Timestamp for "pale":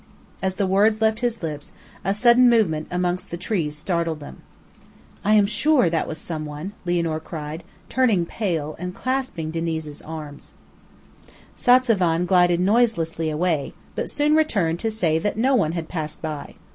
8.25-8.75